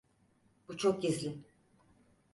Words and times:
Bu 0.67 0.77
çok 0.77 1.01
gizli. 1.01 1.37